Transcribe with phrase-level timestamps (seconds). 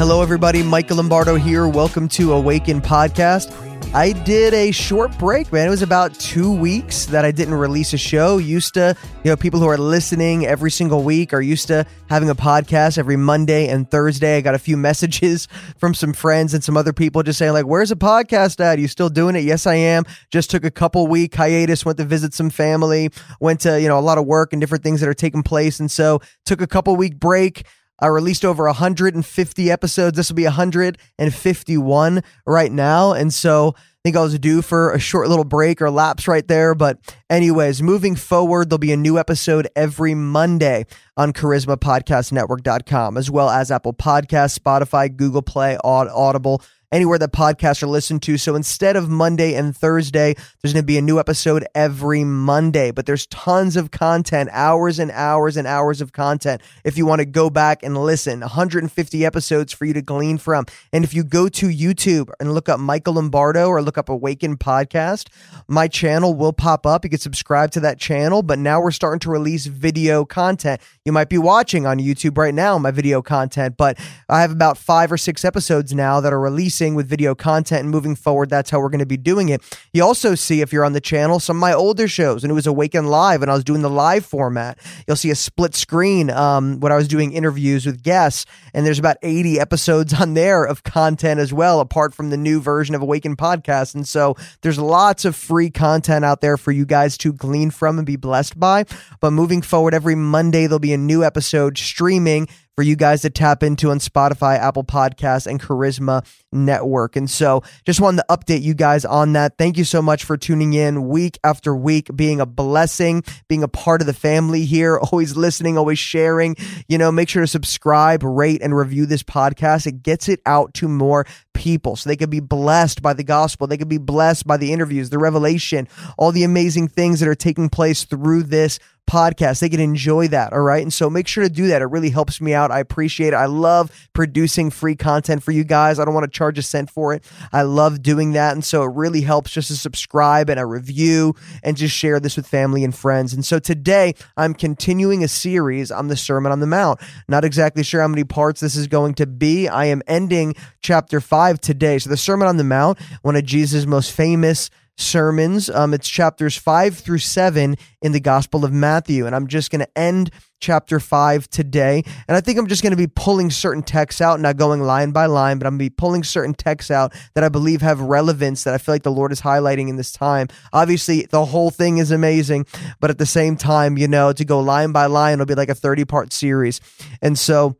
[0.00, 0.62] Hello, everybody.
[0.62, 1.68] Michael Lombardo here.
[1.68, 3.52] Welcome to Awaken Podcast.
[3.94, 5.66] I did a short break, man.
[5.66, 8.38] It was about two weeks that I didn't release a show.
[8.38, 12.30] Used to, you know, people who are listening every single week are used to having
[12.30, 14.38] a podcast every Monday and Thursday.
[14.38, 17.66] I got a few messages from some friends and some other people just saying, like,
[17.66, 18.78] where's a podcast at?
[18.78, 19.44] Are you still doing it?
[19.44, 20.04] Yes, I am.
[20.30, 23.98] Just took a couple week hiatus, went to visit some family, went to, you know,
[23.98, 25.78] a lot of work and different things that are taking place.
[25.78, 27.66] And so took a couple week break.
[28.00, 30.16] I released over 150 episodes.
[30.16, 33.12] This will be 151 right now.
[33.12, 36.48] And so I think I was due for a short little break or lapse right
[36.48, 36.74] there.
[36.74, 40.86] But, anyways, moving forward, there'll be a new episode every Monday
[41.18, 47.86] on charismapodcastnetwork.com, as well as Apple Podcasts, Spotify, Google Play, Audible anywhere that podcasts are
[47.86, 48.36] listened to.
[48.36, 52.90] So instead of Monday and Thursday, there's going to be a new episode every Monday,
[52.90, 56.60] but there's tons of content, hours and hours and hours of content.
[56.84, 60.66] If you want to go back and listen, 150 episodes for you to glean from.
[60.92, 64.56] And if you go to YouTube and look up Michael Lombardo or look up Awaken
[64.56, 65.28] Podcast,
[65.68, 67.04] my channel will pop up.
[67.04, 70.80] You can subscribe to that channel, but now we're starting to release video content.
[71.04, 73.96] You might be watching on YouTube right now, my video content, but
[74.28, 77.82] I have about five or six episodes now that are releasing releasing with video content
[77.82, 79.62] and moving forward, that's how we're going to be doing it.
[79.92, 82.54] You also see, if you're on the channel, some of my older shows, and it
[82.54, 84.78] was Awaken Live, and I was doing the live format.
[85.06, 88.98] You'll see a split screen um, when I was doing interviews with guests, and there's
[88.98, 93.02] about 80 episodes on there of content as well, apart from the new version of
[93.02, 93.94] Awaken Podcast.
[93.94, 97.98] And so there's lots of free content out there for you guys to glean from
[97.98, 98.84] and be blessed by.
[99.20, 102.48] But moving forward, every Monday, there'll be a new episode streaming
[102.80, 107.14] for you guys to tap into on Spotify, Apple Podcasts, and Charisma Network.
[107.14, 109.58] And so just wanted to update you guys on that.
[109.58, 113.68] Thank you so much for tuning in week after week, being a blessing, being a
[113.68, 116.56] part of the family here, always listening, always sharing.
[116.88, 119.86] You know, make sure to subscribe, rate, and review this podcast.
[119.86, 123.66] It gets it out to more people so they could be blessed by the gospel.
[123.66, 127.34] They could be blessed by the interviews, the revelation, all the amazing things that are
[127.34, 128.78] taking place through this
[129.10, 129.58] podcast.
[129.58, 130.52] They can enjoy that.
[130.52, 130.82] All right.
[130.82, 131.82] And so make sure to do that.
[131.82, 132.70] It really helps me out.
[132.70, 133.36] I appreciate it.
[133.36, 135.98] I love producing free content for you guys.
[135.98, 137.24] I don't want to charge a cent for it.
[137.52, 138.52] I love doing that.
[138.52, 141.34] And so it really helps just to subscribe and a review
[141.64, 143.34] and just share this with family and friends.
[143.34, 147.00] And so today I'm continuing a series on the Sermon on the Mount.
[147.28, 149.66] Not exactly sure how many parts this is going to be.
[149.68, 151.98] I am ending chapter five today.
[151.98, 155.70] So the Sermon on the Mount, one of Jesus' most famous sermons.
[155.70, 159.26] Um, it's chapters five through seven in the Gospel of Matthew.
[159.26, 160.30] And I'm just going to end
[160.60, 162.02] chapter five today.
[162.28, 165.10] And I think I'm just going to be pulling certain texts out, not going line
[165.10, 168.00] by line, but I'm going to be pulling certain texts out that I believe have
[168.00, 170.48] relevance that I feel like the Lord is highlighting in this time.
[170.72, 172.66] Obviously, the whole thing is amazing,
[173.00, 175.70] but at the same time, you know, to go line by line, it'll be like
[175.70, 176.80] a 30 part series.
[177.22, 177.76] And so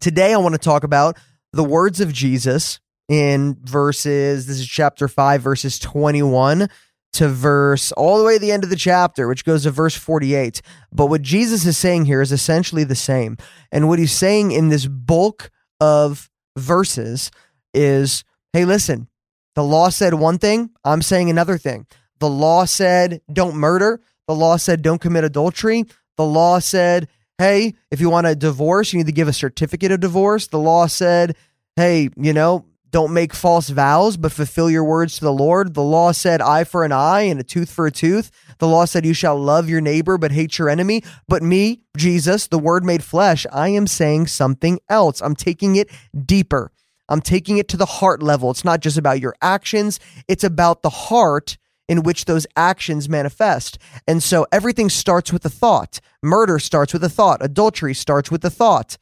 [0.00, 1.18] today I want to talk about
[1.52, 2.80] the words of Jesus
[3.12, 6.70] in verses, this is chapter 5, verses 21
[7.12, 9.94] to verse all the way to the end of the chapter, which goes to verse
[9.94, 10.62] 48.
[10.90, 13.36] But what Jesus is saying here is essentially the same.
[13.70, 17.30] And what he's saying in this bulk of verses
[17.74, 18.24] is
[18.54, 19.08] hey, listen,
[19.56, 21.86] the law said one thing, I'm saying another thing.
[22.18, 25.84] The law said don't murder, the law said don't commit adultery,
[26.16, 29.92] the law said, hey, if you want a divorce, you need to give a certificate
[29.92, 30.46] of divorce.
[30.46, 31.36] The law said,
[31.76, 35.74] hey, you know, don't make false vows, but fulfill your words to the Lord.
[35.74, 38.30] The law said eye for an eye and a tooth for a tooth.
[38.58, 41.02] The law said you shall love your neighbor, but hate your enemy.
[41.26, 45.22] But me, Jesus, the word made flesh, I am saying something else.
[45.22, 45.90] I'm taking it
[46.26, 46.70] deeper.
[47.08, 48.50] I'm taking it to the heart level.
[48.50, 49.98] It's not just about your actions,
[50.28, 51.56] it's about the heart
[51.88, 53.78] in which those actions manifest.
[54.06, 56.00] And so everything starts with a thought.
[56.22, 57.44] Murder starts with a thought.
[57.44, 58.98] Adultery starts with a thought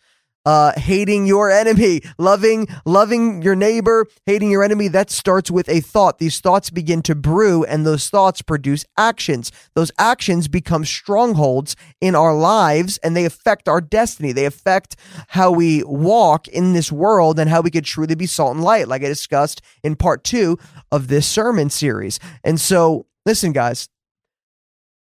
[0.50, 4.88] uh, hating your enemy, loving, loving your neighbor, hating your enemy.
[4.88, 6.18] That starts with a thought.
[6.18, 9.52] These thoughts begin to brew and those thoughts produce actions.
[9.76, 14.32] Those actions become strongholds in our lives and they affect our destiny.
[14.32, 14.96] They affect
[15.28, 18.88] how we walk in this world and how we could truly be salt and light,
[18.88, 20.58] like I discussed in part two
[20.90, 22.18] of this sermon series.
[22.42, 23.88] And so, listen, guys,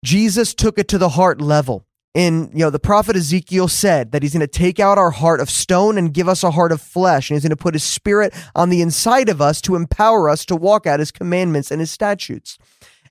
[0.04, 4.22] Jesus took it to the heart level in you know the prophet ezekiel said that
[4.22, 6.80] he's going to take out our heart of stone and give us a heart of
[6.80, 10.28] flesh and he's going to put his spirit on the inside of us to empower
[10.28, 12.56] us to walk out his commandments and his statutes.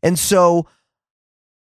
[0.01, 0.67] And so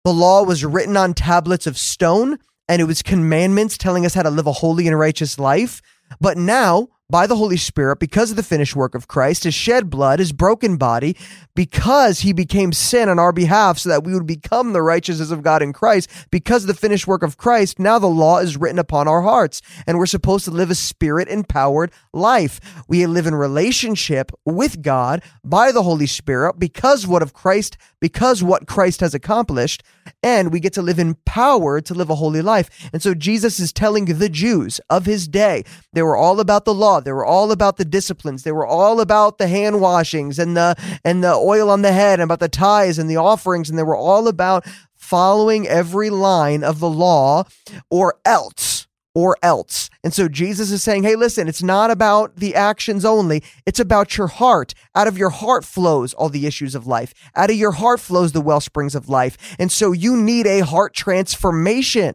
[0.05, 4.23] the law was written on tablets of stone and it was commandments telling us how
[4.23, 5.83] to live a holy and righteous life.
[6.21, 9.91] But now by the Holy Spirit because of the finished work of Christ, his shed
[9.91, 11.17] blood, his broken body,
[11.55, 15.43] because he became sin on our behalf so that we would become the righteousness of
[15.43, 16.09] God in Christ.
[16.31, 19.61] Because of the finished work of Christ, now the law is written upon our hearts
[19.87, 22.61] and we're supposed to live a spirit empowered life.
[22.89, 28.43] We live in relationship with God by the Holy Spirit because what of Christ, because
[28.43, 29.83] what Christ has accomplished,
[30.23, 32.71] and we get to live empowered to live a holy life.
[32.93, 36.75] And so Jesus is telling the Jews of his day, they were all about the
[36.75, 38.43] law they were all about the disciplines.
[38.43, 42.21] They were all about the hand washings and the and the oil on the head
[42.21, 43.71] and about the tithes and the offerings.
[43.71, 47.45] And they were all about following every line of the law
[47.91, 49.91] or else or else.
[50.03, 53.43] And so Jesus is saying, hey, listen, it's not about the actions only.
[53.67, 54.75] It's about your heart.
[54.95, 57.13] Out of your heart flows all the issues of life.
[57.37, 59.57] Out of your heart flows the well springs of life.
[59.59, 62.15] And so you need a heart transformation.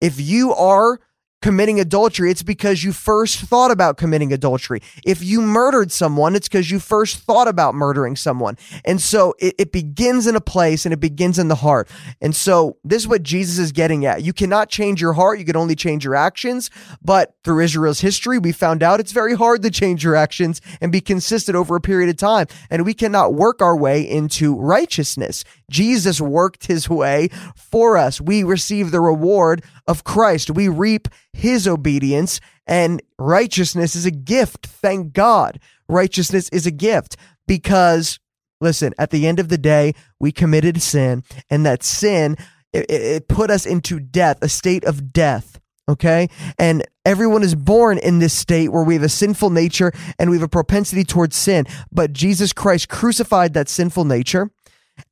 [0.00, 1.00] If you are
[1.42, 4.80] committing adultery, it's because you first thought about committing adultery.
[5.04, 8.56] If you murdered someone, it's because you first thought about murdering someone.
[8.84, 11.88] And so it, it, begins in a place and it begins in the heart.
[12.22, 14.22] And so this is what Jesus is getting at.
[14.22, 15.38] You cannot change your heart.
[15.38, 16.70] You can only change your actions.
[17.02, 20.90] But through Israel's history, we found out it's very hard to change your actions and
[20.90, 22.46] be consistent over a period of time.
[22.70, 25.44] And we cannot work our way into righteousness.
[25.70, 28.20] Jesus worked his way for us.
[28.20, 30.50] We receive the reward of Christ.
[30.50, 34.66] We reap his obedience and righteousness is a gift.
[34.66, 35.60] Thank God.
[35.88, 37.16] Righteousness is a gift
[37.46, 38.18] because
[38.60, 42.36] listen, at the end of the day, we committed sin and that sin,
[42.72, 45.60] it, it put us into death, a state of death.
[45.88, 46.28] Okay.
[46.58, 50.36] And everyone is born in this state where we have a sinful nature and we
[50.36, 51.64] have a propensity towards sin.
[51.92, 54.50] But Jesus Christ crucified that sinful nature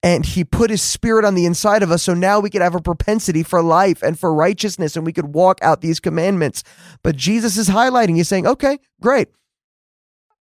[0.02, 2.74] and he put his spirit on the inside of us so now we could have
[2.74, 6.62] a propensity for life and for righteousness and we could walk out these commandments.
[7.02, 9.28] But jesus is highlighting he's saying okay great.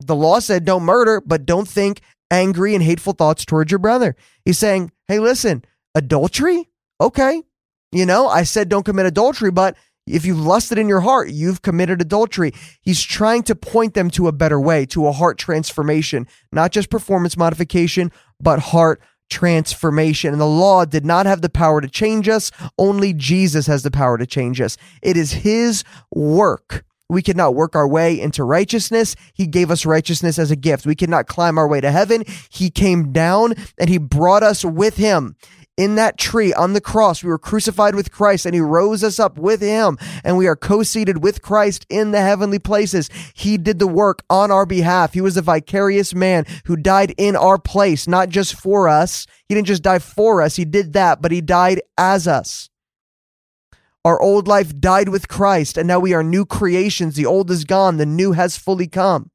[0.01, 2.01] The law said don't murder but don't think
[2.31, 4.17] angry and hateful thoughts towards your brother.
[4.45, 5.65] He's saying hey listen
[5.95, 6.69] adultery?
[7.01, 7.43] Okay.
[7.93, 9.77] You know i said don't commit adultery but
[10.07, 12.53] if you've lusted in your heart, you've committed adultery.
[12.81, 16.91] He's trying to point them to a better way, to a heart transformation, not just
[16.91, 19.01] performance modification, but heart
[19.31, 20.33] transformation.
[20.33, 22.51] And the law did not have the power to change us.
[22.79, 24.77] Only Jesus has the power to change us.
[25.03, 26.85] It is his work.
[27.09, 29.15] We cannot work our way into righteousness.
[29.33, 30.87] He gave us righteousness as a gift.
[30.87, 32.25] We cannot climb our way to heaven.
[32.51, 35.37] He came down and he brought us with him
[35.77, 37.23] in that tree on the cross.
[37.23, 40.57] We were crucified with Christ and he rose us up with him and we are
[40.57, 43.11] co-seated with Christ in the heavenly places.
[43.35, 45.13] He did the work on our behalf.
[45.13, 49.27] He was a vicarious man who died in our place, not just for us.
[49.49, 50.57] He didn't just die for us.
[50.57, 52.71] He did that, but he died as us.
[54.05, 57.17] Our old life died with Christ and now we are new creations.
[57.17, 57.97] The old is gone.
[57.97, 59.31] The new has fully come.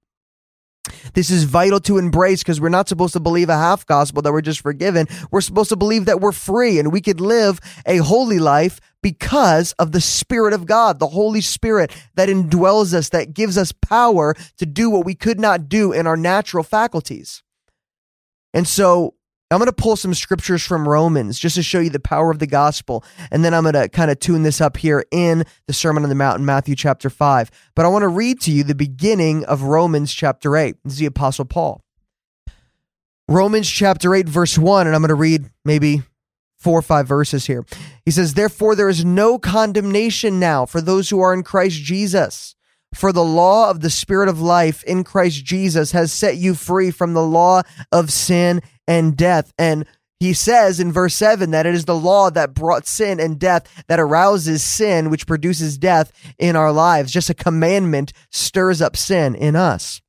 [1.13, 4.31] This is vital to embrace because we're not supposed to believe a half gospel that
[4.31, 5.07] we're just forgiven.
[5.30, 9.74] We're supposed to believe that we're free and we could live a holy life because
[9.74, 14.36] of the Spirit of God, the Holy Spirit that indwells us, that gives us power
[14.57, 17.44] to do what we could not do in our natural faculties.
[18.54, 19.16] And so
[19.51, 22.39] I'm going to pull some scriptures from Romans just to show you the power of
[22.39, 23.03] the gospel.
[23.31, 26.09] And then I'm going to kind of tune this up here in the Sermon on
[26.09, 27.51] the Mount in Matthew chapter 5.
[27.75, 30.77] But I want to read to you the beginning of Romans chapter 8.
[30.83, 31.83] This is the Apostle Paul.
[33.27, 36.02] Romans chapter 8, verse 1, and I'm going to read maybe
[36.57, 37.66] four or five verses here.
[38.06, 42.56] He says, Therefore, there is no condemnation now for those who are in Christ Jesus.
[42.94, 46.92] For the law of the Spirit of life in Christ Jesus has set you free
[46.92, 47.61] from the law
[47.92, 49.54] of sin and death.
[49.57, 49.85] And
[50.19, 53.83] he says in verse 7 that it is the law that brought sin and death
[53.88, 57.11] that arouses sin, which produces death in our lives.
[57.11, 60.02] Just a commandment stirs up sin in us.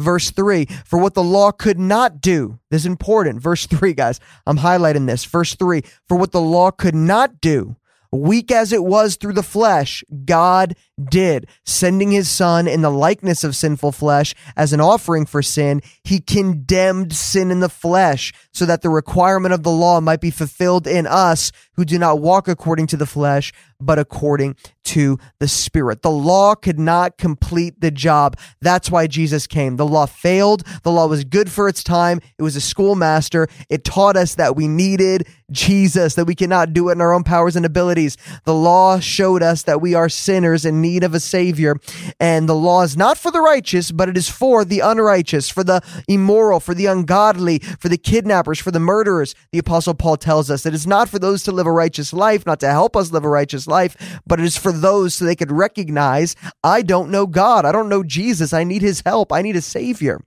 [0.00, 3.42] Verse 3 For what the law could not do, this is important.
[3.42, 5.24] Verse 3, guys, I'm highlighting this.
[5.24, 7.76] Verse 3 For what the law could not do,
[8.10, 10.76] weak as it was through the flesh, God
[11.10, 15.82] did, sending his son in the likeness of sinful flesh as an offering for sin.
[16.04, 20.30] He condemned sin in the flesh so that the requirement of the law might be
[20.30, 25.48] fulfilled in us who do not walk according to the flesh, but according to the
[25.48, 26.02] Spirit.
[26.02, 28.38] The law could not complete the job.
[28.60, 29.76] That's why Jesus came.
[29.76, 30.62] The law failed.
[30.84, 32.20] The law was good for its time.
[32.38, 33.48] It was a schoolmaster.
[33.68, 37.24] It taught us that we needed Jesus, that we cannot do it in our own
[37.24, 38.16] powers and abilities.
[38.44, 41.76] The law showed us that we are sinners in need of a Savior.
[42.20, 45.64] And the law is not for the righteous, but it is for the unrighteous, for
[45.64, 49.34] the immoral, for the ungodly, for the kidnappers, for the murderers.
[49.50, 52.46] The Apostle Paul tells us that it's not for those to live a righteous life,
[52.46, 55.36] not to help us live a righteous life, but it is for those so they
[55.36, 57.64] could recognize I don't know God.
[57.64, 58.52] I don't know Jesus.
[58.52, 59.32] I need his help.
[59.32, 60.20] I need a savior.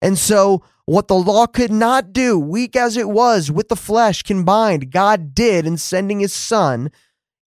[0.00, 4.22] And so, what the law could not do, weak as it was with the flesh
[4.22, 6.90] combined, God did in sending his son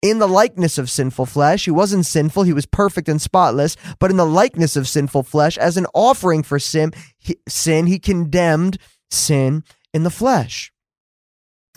[0.01, 1.65] in the likeness of sinful flesh.
[1.65, 5.57] He wasn't sinful, he was perfect and spotless, but in the likeness of sinful flesh,
[5.57, 8.77] as an offering for sin, he, sin, he condemned
[9.09, 9.63] sin
[9.93, 10.71] in the flesh.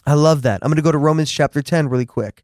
[0.06, 0.60] I love that.
[0.62, 2.42] I'm going to go to Romans chapter 10 really quick.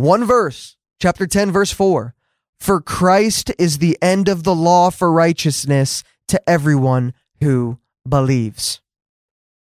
[0.00, 2.14] One verse, chapter 10, verse 4.
[2.58, 7.78] For Christ is the end of the law for righteousness to everyone who
[8.08, 8.80] believes.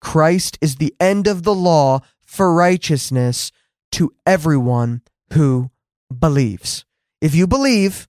[0.00, 3.52] Christ is the end of the law for righteousness
[3.92, 5.02] to everyone
[5.34, 5.70] who
[6.10, 6.84] believes.
[7.20, 8.08] If you believe,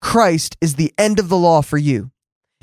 [0.00, 2.10] Christ is the end of the law for you.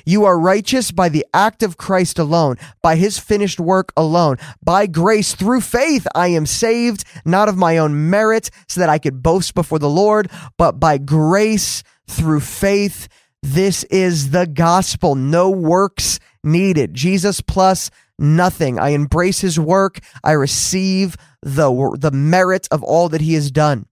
[0.05, 4.37] You are righteous by the act of Christ alone, by his finished work alone.
[4.63, 8.99] By grace through faith, I am saved, not of my own merit, so that I
[8.99, 13.07] could boast before the Lord, but by grace through faith.
[13.41, 15.15] This is the gospel.
[15.15, 16.93] No works needed.
[16.93, 18.79] Jesus plus nothing.
[18.79, 19.99] I embrace his work.
[20.23, 23.85] I receive the, the merit of all that he has done.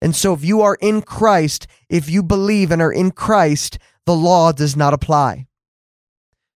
[0.00, 4.14] And so if you are in Christ, if you believe and are in Christ, the
[4.14, 5.46] law does not apply.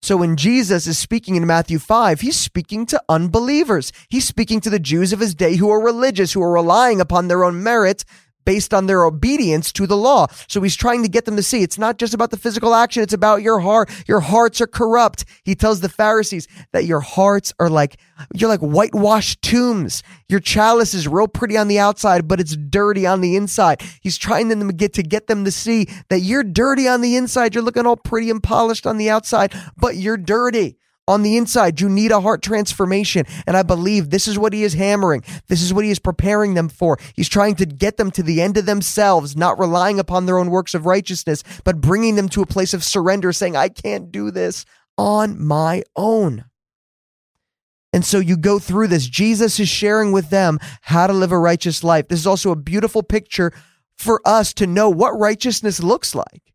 [0.03, 3.91] So when Jesus is speaking in Matthew 5, he's speaking to unbelievers.
[4.11, 7.29] He's speaking to the Jews of his day who are religious, who are relying upon
[7.29, 8.05] their own merit
[8.45, 10.27] based on their obedience to the law.
[10.49, 13.03] So he's trying to get them to see it's not just about the physical action,
[13.03, 13.91] it's about your heart.
[14.07, 15.25] Your hearts are corrupt.
[15.43, 17.99] He tells the Pharisees that your hearts are like,
[18.35, 20.03] you're like whitewashed tombs.
[20.29, 23.83] Your chalice is real pretty on the outside, but it's dirty on the inside.
[24.01, 27.17] He's trying them to get to get them to see that you're dirty on the
[27.17, 27.55] inside.
[27.55, 31.81] You're looking all pretty and polished on the outside, but you're dirty on the inside.
[31.81, 33.27] You need a heart transformation.
[33.47, 35.23] And I believe this is what he is hammering.
[35.49, 36.99] This is what he is preparing them for.
[37.15, 40.51] He's trying to get them to the end of themselves, not relying upon their own
[40.51, 44.31] works of righteousness, but bringing them to a place of surrender, saying, I can't do
[44.31, 44.65] this
[44.97, 46.45] on my own.
[47.93, 49.07] And so you go through this.
[49.07, 52.09] Jesus is sharing with them how to live a righteous life.
[52.09, 53.53] This is also a beautiful picture
[53.97, 56.54] for us to know what righteousness looks like.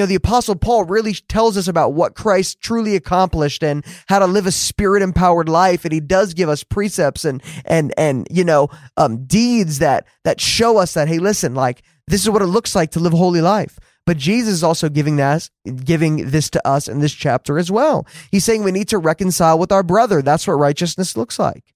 [0.00, 4.18] You know, the apostle Paul really tells us about what Christ truly accomplished and how
[4.18, 5.84] to live a spirit empowered life.
[5.84, 10.40] And he does give us precepts and, and, and, you know, um, deeds that, that
[10.40, 13.18] show us that, hey, listen, like this is what it looks like to live a
[13.18, 13.78] holy life.
[14.06, 15.50] But Jesus is also giving that,
[15.84, 18.06] giving this to us in this chapter as well.
[18.30, 20.22] He's saying we need to reconcile with our brother.
[20.22, 21.74] That's what righteousness looks like.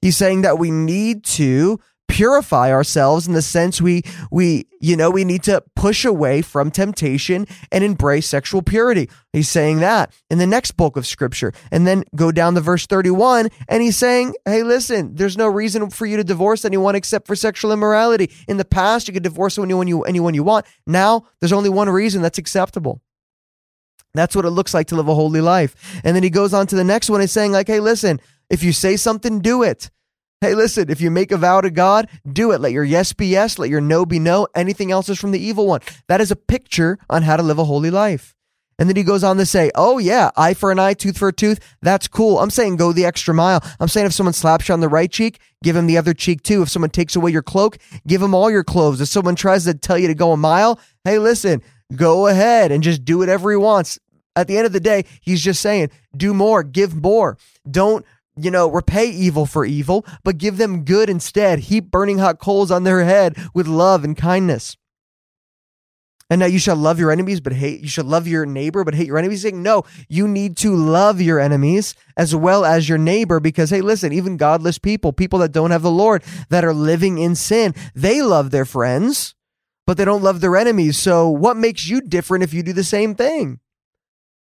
[0.00, 5.10] He's saying that we need to purify ourselves in the sense we we you know
[5.10, 9.08] we need to push away from temptation and embrace sexual purity.
[9.32, 11.52] He's saying that in the next book of scripture.
[11.70, 15.90] And then go down to verse 31 and he's saying hey listen there's no reason
[15.90, 18.32] for you to divorce anyone except for sexual immorality.
[18.48, 20.66] In the past you could divorce anyone you anyone you want.
[20.86, 23.02] Now there's only one reason that's acceptable.
[24.14, 26.00] That's what it looks like to live a holy life.
[26.02, 28.62] And then he goes on to the next one and saying like hey listen if
[28.62, 29.90] you say something do it
[30.40, 32.60] Hey, listen, if you make a vow to God, do it.
[32.60, 34.46] Let your yes be yes, let your no be no.
[34.54, 35.80] Anything else is from the evil one.
[36.06, 38.36] That is a picture on how to live a holy life.
[38.78, 41.26] And then he goes on to say, Oh, yeah, eye for an eye, tooth for
[41.26, 41.58] a tooth.
[41.82, 42.38] That's cool.
[42.38, 43.64] I'm saying go the extra mile.
[43.80, 46.44] I'm saying if someone slaps you on the right cheek, give him the other cheek
[46.44, 46.62] too.
[46.62, 49.00] If someone takes away your cloak, give him all your clothes.
[49.00, 51.62] If someone tries to tell you to go a mile, hey, listen,
[51.96, 53.98] go ahead and just do whatever he wants.
[54.36, 57.38] At the end of the day, he's just saying, do more, give more.
[57.68, 58.06] Don't
[58.40, 61.60] you know, repay evil for evil, but give them good instead.
[61.60, 64.76] Heap burning hot coals on their head with love and kindness.
[66.30, 68.94] And now you shall love your enemies, but hate, you shall love your neighbor, but
[68.94, 69.42] hate your enemies.
[69.42, 73.80] Saying, no, you need to love your enemies as well as your neighbor because, hey,
[73.80, 77.74] listen, even godless people, people that don't have the Lord, that are living in sin,
[77.94, 79.34] they love their friends,
[79.86, 80.98] but they don't love their enemies.
[80.98, 83.60] So what makes you different if you do the same thing?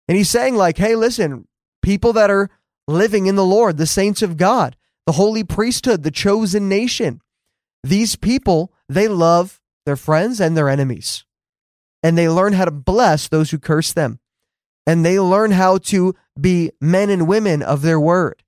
[0.07, 1.47] And he's saying, like, hey, listen,
[1.81, 2.49] people that are
[2.87, 4.75] living in the Lord, the saints of God,
[5.05, 7.21] the holy priesthood, the chosen nation.
[7.83, 11.25] These people, they love their friends and their enemies.
[12.01, 14.19] And they learn how to bless those who curse them.
[14.85, 18.43] And they learn how to be men and women of their word.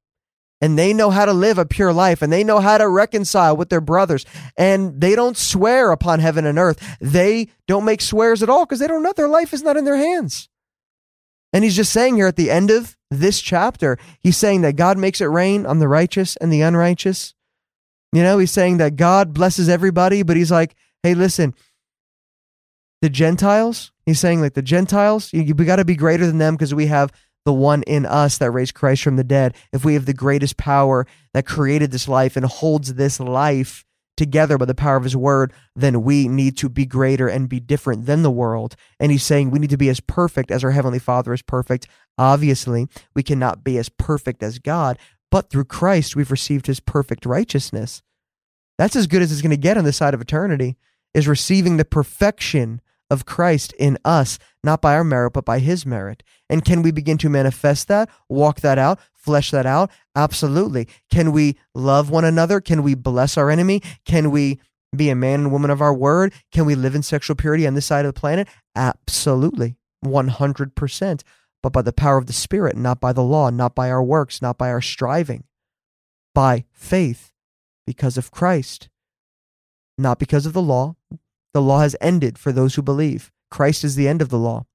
[0.61, 3.55] And they know how to live a pure life and they know how to reconcile
[3.55, 4.25] with their brothers.
[4.57, 6.97] And they don't swear upon heaven and earth.
[6.99, 9.85] They don't make swears at all because they don't know their life is not in
[9.85, 10.49] their hands.
[11.53, 14.97] And he's just saying here at the end of this chapter, he's saying that God
[14.97, 17.33] makes it rain on the righteous and the unrighteous.
[18.11, 21.53] You know, he's saying that God blesses everybody, but he's like, hey, listen,
[23.01, 26.55] the Gentiles, he's saying like the Gentiles, you, we got to be greater than them
[26.55, 27.11] because we have
[27.45, 29.55] the one in us that raised Christ from the dead.
[29.71, 33.85] If we have the greatest power that created this life and holds this life
[34.17, 37.59] together by the power of his word, then we need to be greater and be
[37.59, 38.75] different than the world.
[38.99, 41.87] And he's saying we need to be as perfect as our heavenly Father is perfect.
[42.17, 44.97] Obviously, we cannot be as perfect as God,
[45.31, 48.01] but through Christ, we've received his perfect righteousness.
[48.77, 50.77] That's as good as it's going to get on the side of eternity,
[51.13, 55.85] is receiving the perfection of Christ in us, not by our merit, but by his
[55.85, 56.23] merit.
[56.49, 59.91] And can we begin to manifest that, walk that out, flesh that out?
[60.15, 60.87] Absolutely.
[61.11, 62.59] Can we love one another?
[62.59, 63.81] Can we bless our enemy?
[64.05, 64.59] Can we
[64.95, 66.33] be a man and woman of our word?
[66.51, 68.47] Can we live in sexual purity on this side of the planet?
[68.75, 69.75] Absolutely.
[70.03, 71.23] 100%.
[71.65, 74.39] But by the power of the Spirit, not by the law, not by our works,
[74.39, 75.45] not by our striving,
[76.35, 77.31] by faith,
[77.87, 78.87] because of Christ,
[79.97, 80.95] not because of the law,
[81.55, 83.31] the law has ended for those who believe.
[83.49, 84.67] Christ is the end of the law.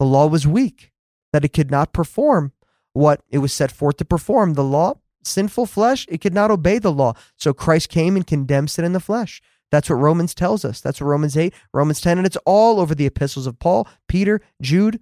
[0.00, 0.90] The law was weak,
[1.32, 2.50] that it could not perform
[2.94, 4.54] what it was set forth to perform.
[4.54, 7.14] The law, sinful flesh, it could not obey the law.
[7.38, 9.40] So Christ came and condemned sin in the flesh.
[9.70, 10.80] That's what Romans tells us.
[10.80, 14.40] That's what Romans 8, Romans 10, and it's all over the epistles of Paul, Peter,
[14.60, 14.98] Jude,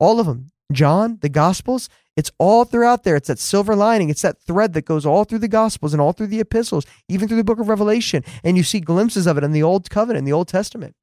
[0.00, 0.50] all of them.
[0.72, 3.16] John, the Gospels, it's all throughout there.
[3.16, 4.08] It's that silver lining.
[4.08, 7.28] It's that thread that goes all through the Gospels and all through the epistles, even
[7.28, 8.24] through the book of Revelation.
[8.42, 10.96] And you see glimpses of it in the Old Covenant, in the Old Testament.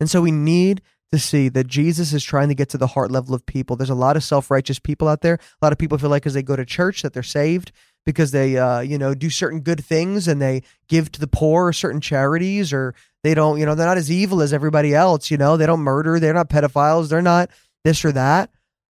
[0.00, 3.10] And so we need to see that Jesus is trying to get to the heart
[3.10, 3.76] level of people.
[3.76, 5.34] There's a lot of self righteous people out there.
[5.34, 7.70] A lot of people feel like as they go to church that they're saved
[8.04, 11.66] because they, uh, you know, do certain good things and they give to the poor
[11.66, 15.30] or certain charities or they don't, you know, they're not as evil as everybody else.
[15.30, 16.18] You know, they don't murder.
[16.18, 17.08] They're not pedophiles.
[17.08, 17.50] They're not
[17.86, 18.50] this or that.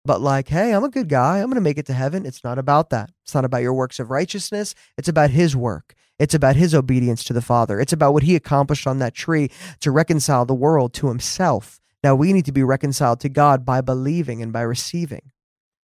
[0.05, 1.39] But like, hey, I'm a good guy.
[1.39, 2.27] I'm going to make it to heaven.
[2.27, 3.11] It's not about that.
[3.23, 4.75] It's not about your works of righteousness.
[4.99, 5.95] It's about his work.
[6.19, 7.79] It's about his obedience to the Father.
[7.81, 11.81] It's about what he accomplished on that tree to reconcile the world to himself.
[12.03, 15.33] Now we need to be reconciled to God by believing and by receiving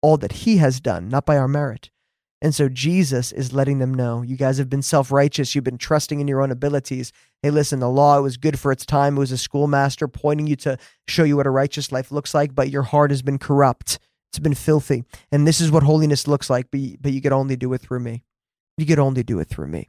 [0.02, 1.90] all that he has done, not by our merit.
[2.44, 5.54] And so Jesus is letting them know you guys have been self righteous.
[5.54, 7.10] You've been trusting in your own abilities.
[7.42, 9.16] Hey, listen, the law it was good for its time.
[9.16, 10.76] It was a schoolmaster pointing you to
[11.08, 13.98] show you what a righteous life looks like, but your heart has been corrupt.
[14.30, 15.04] It's been filthy.
[15.32, 18.00] And this is what holiness looks like, but, but you could only do it through
[18.00, 18.24] me.
[18.76, 19.88] You could only do it through me.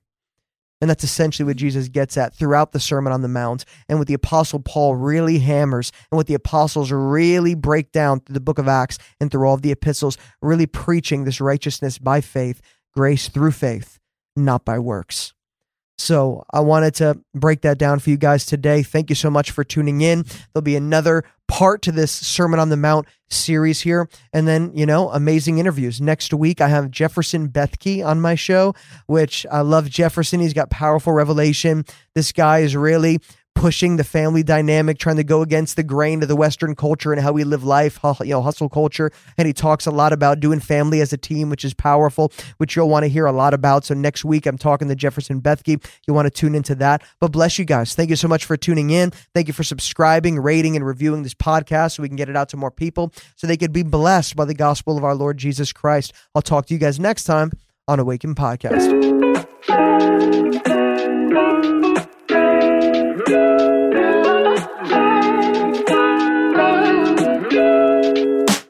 [0.85, 4.07] And that's essentially what Jesus gets at throughout the Sermon on the Mount, and what
[4.07, 8.59] the Apostle Paul really hammers, and what the apostles really break down through the book
[8.59, 12.61] of Acts and through all of the epistles, really preaching this righteousness by faith,
[12.93, 13.97] grace through faith,
[14.35, 15.33] not by works.
[15.97, 18.83] So I wanted to break that down for you guys today.
[18.83, 20.23] Thank you so much for tuning in.
[20.53, 24.09] There'll be another part to this Sermon on the Mount series here.
[24.33, 26.01] And then, you know, amazing interviews.
[26.01, 28.73] Next week, I have Jefferson Bethke on my show,
[29.07, 30.39] which I love Jefferson.
[30.39, 31.85] He's got powerful revelation.
[32.13, 33.19] This guy is really
[33.55, 37.21] pushing the family dynamic, trying to go against the grain of the Western culture and
[37.21, 39.11] how we live life, you know, hustle culture.
[39.37, 42.75] And he talks a lot about doing family as a team, which is powerful, which
[42.75, 43.85] you'll want to hear a lot about.
[43.85, 45.83] So next week, I'm talking to Jefferson Bethke.
[46.05, 47.01] You want to tune into that.
[47.19, 47.95] But bless you guys.
[47.95, 49.11] Thank you so much for tuning in.
[49.33, 52.49] Thank you for subscribing, rating, and reviewing this podcast so we can get it out
[52.49, 55.71] to more people so they could be blessed by the gospel of our Lord Jesus
[55.71, 56.13] Christ.
[56.35, 57.51] I'll talk to you guys next time
[57.87, 58.91] on Awaken Podcast.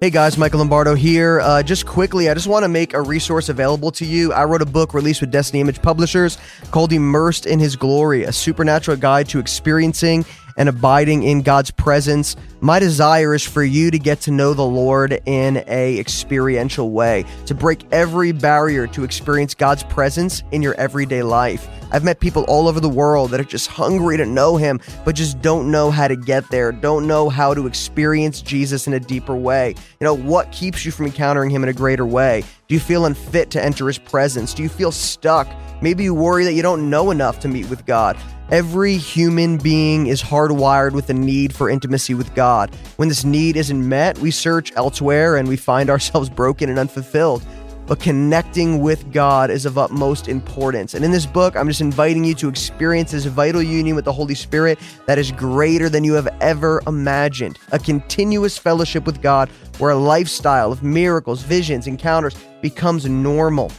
[0.05, 1.39] Hey guys, Michael Lombardo here.
[1.39, 4.31] Uh, just quickly, I just want to make a resource available to you.
[4.33, 6.37] I wrote a book released with Destiny Image Publishers
[6.69, 10.23] called Immersed in His Glory, a supernatural guide to experiencing
[10.57, 12.35] and abiding in God's presence.
[12.61, 17.25] My desire is for you to get to know the Lord in a experiential way,
[17.45, 21.67] to break every barrier to experience God's presence in your everyday life.
[21.91, 25.15] I've met people all over the world that are just hungry to know him, but
[25.15, 28.99] just don't know how to get there, don't know how to experience Jesus in a
[28.99, 29.75] deeper way.
[29.99, 32.43] You know, what keeps you from encountering him in a greater way?
[32.67, 34.53] Do you feel unfit to enter his presence?
[34.53, 35.47] Do you feel stuck?
[35.81, 38.17] Maybe you worry that you don't know enough to meet with God.
[38.51, 42.73] Every human being is hardwired with a need for intimacy with God.
[42.97, 47.43] When this need isn't met, we search elsewhere and we find ourselves broken and unfulfilled
[47.88, 50.93] but connecting with God is of utmost importance.
[50.93, 54.13] And in this book, I'm just inviting you to experience this vital union with the
[54.13, 57.60] Holy Spirit that is greater than you have ever imagined.
[57.71, 63.71] A continuous fellowship with God where a lifestyle of miracles, visions, encounters becomes normal.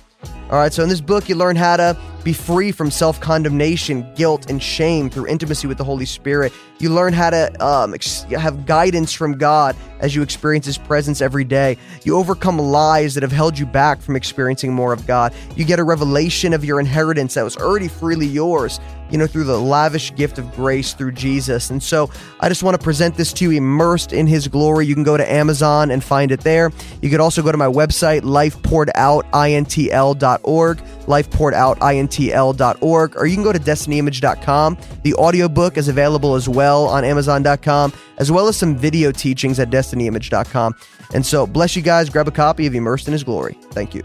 [0.50, 4.04] All right, so in this book, you learn how to be free from self condemnation,
[4.16, 6.52] guilt, and shame through intimacy with the Holy Spirit.
[6.80, 11.20] You learn how to um, ex- have guidance from God as you experience His presence
[11.20, 11.78] every day.
[12.02, 15.32] You overcome lies that have held you back from experiencing more of God.
[15.54, 19.44] You get a revelation of your inheritance that was already freely yours, you know, through
[19.44, 21.70] the lavish gift of grace through Jesus.
[21.70, 22.10] And so
[22.40, 24.86] I just want to present this to you immersed in His glory.
[24.86, 26.72] You can go to Amazon and find it there.
[27.00, 34.78] You could also go to my website, lifepouredoutintl.org lifepouredoutintl.org, or you can go to destinyimage.com.
[35.02, 39.70] The audiobook is available as well on amazon.com, as well as some video teachings at
[39.70, 40.74] destinyimage.com.
[41.14, 42.10] And so, bless you guys.
[42.10, 43.56] Grab a copy of Immersed in His Glory.
[43.70, 44.02] Thank you.